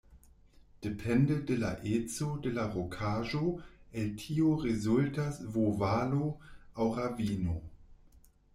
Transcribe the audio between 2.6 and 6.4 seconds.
rokaĵo el tio rezultas V-valo